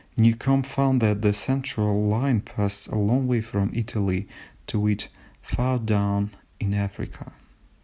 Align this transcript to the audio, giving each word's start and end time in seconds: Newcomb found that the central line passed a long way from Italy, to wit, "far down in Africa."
Newcomb 0.17 0.63
found 0.63 0.99
that 1.03 1.21
the 1.21 1.31
central 1.31 2.07
line 2.07 2.41
passed 2.41 2.87
a 2.87 2.95
long 2.95 3.27
way 3.27 3.39
from 3.39 3.69
Italy, 3.71 4.27
to 4.65 4.79
wit, 4.79 5.09
"far 5.43 5.77
down 5.77 6.31
in 6.59 6.73
Africa." 6.73 7.31